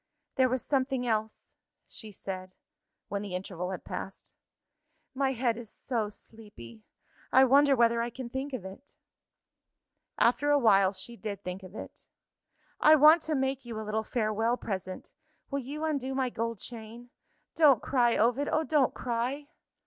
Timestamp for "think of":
8.27-8.65, 11.43-11.75